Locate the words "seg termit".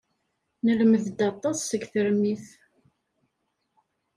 1.69-2.45